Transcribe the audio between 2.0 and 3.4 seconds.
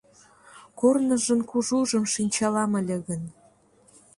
шинчалам ыле гын